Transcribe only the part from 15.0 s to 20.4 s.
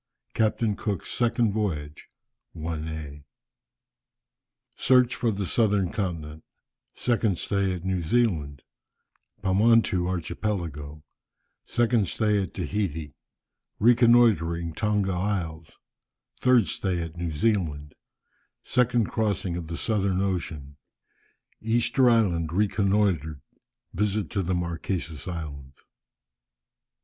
Isles Third stay at New Zealand Second crossing of the Southern